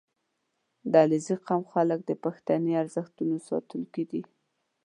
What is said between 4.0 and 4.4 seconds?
دي.